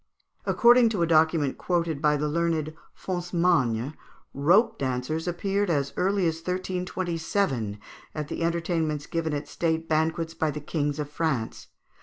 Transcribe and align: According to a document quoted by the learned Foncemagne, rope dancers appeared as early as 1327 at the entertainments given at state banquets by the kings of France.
According 0.47 0.89
to 0.89 1.03
a 1.03 1.05
document 1.05 1.59
quoted 1.59 2.01
by 2.01 2.17
the 2.17 2.27
learned 2.27 2.73
Foncemagne, 2.95 3.93
rope 4.33 4.79
dancers 4.79 5.27
appeared 5.27 5.69
as 5.69 5.93
early 5.95 6.25
as 6.25 6.37
1327 6.37 7.77
at 8.15 8.27
the 8.27 8.41
entertainments 8.43 9.05
given 9.05 9.35
at 9.35 9.47
state 9.47 9.87
banquets 9.87 10.33
by 10.33 10.49
the 10.49 10.59
kings 10.59 10.97
of 10.97 11.07
France. 11.07 11.67